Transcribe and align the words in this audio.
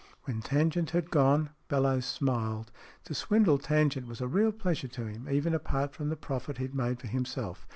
When 0.23 0.41
Tangent 0.41 0.89
had 0.89 1.11
gone 1.11 1.51
Bellowes 1.69 2.07
smiled. 2.07 2.71
To 3.03 3.13
swindle 3.13 3.59
Tangent 3.59 4.07
was 4.07 4.19
a 4.19 4.27
real 4.27 4.51
pleasure 4.51 4.87
to 4.87 5.05
him, 5.05 5.29
even 5.29 5.53
apart 5.53 5.93
from 5.93 6.09
the 6.09 6.15
profit 6.15 6.57
he 6.57 6.67
made 6.69 6.99
for 6.99 7.05
himself. 7.07 7.67